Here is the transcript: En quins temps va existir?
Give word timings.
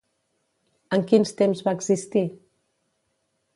En 0.97 1.05
quins 1.11 1.35
temps 1.43 1.63
va 1.69 1.75
existir? 1.79 2.25